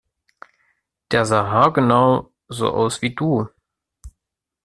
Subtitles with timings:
[1.11, 3.47] Der sah haargenau so aus wie du!